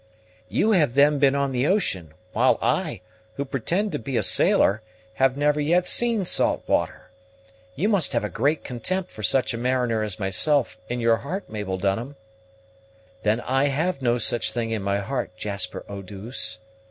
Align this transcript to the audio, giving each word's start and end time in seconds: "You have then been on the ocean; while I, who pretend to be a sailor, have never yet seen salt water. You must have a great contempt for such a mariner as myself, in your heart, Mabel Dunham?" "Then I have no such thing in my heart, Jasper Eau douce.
"You 0.49 0.71
have 0.71 0.95
then 0.95 1.19
been 1.19 1.35
on 1.35 1.51
the 1.51 1.67
ocean; 1.67 2.15
while 2.33 2.57
I, 2.59 3.01
who 3.35 3.45
pretend 3.45 3.91
to 3.91 3.99
be 3.99 4.17
a 4.17 4.23
sailor, 4.23 4.81
have 5.13 5.37
never 5.37 5.59
yet 5.59 5.85
seen 5.85 6.25
salt 6.25 6.63
water. 6.65 7.11
You 7.75 7.87
must 7.87 8.11
have 8.13 8.23
a 8.23 8.27
great 8.27 8.63
contempt 8.63 9.11
for 9.11 9.21
such 9.21 9.53
a 9.53 9.59
mariner 9.59 10.01
as 10.01 10.19
myself, 10.19 10.75
in 10.89 11.01
your 11.01 11.17
heart, 11.17 11.51
Mabel 11.51 11.77
Dunham?" 11.77 12.15
"Then 13.21 13.41
I 13.41 13.65
have 13.65 14.01
no 14.01 14.17
such 14.17 14.51
thing 14.51 14.71
in 14.71 14.81
my 14.81 14.97
heart, 14.97 15.37
Jasper 15.37 15.85
Eau 15.87 16.01
douce. 16.01 16.57